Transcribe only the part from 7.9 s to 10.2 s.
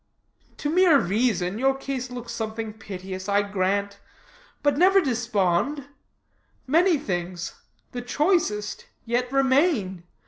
the choicest yet remain.